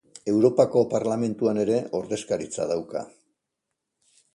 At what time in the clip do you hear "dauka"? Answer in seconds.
2.77-3.09